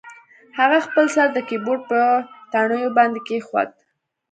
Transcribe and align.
هغه 0.59 0.77
خپل 0.87 1.05
سر 1.15 1.27
د 1.33 1.39
کیبورډ 1.47 1.81
په 1.91 1.99
تڼیو 2.51 2.89
باندې 2.97 3.19
کیښود 3.27 3.69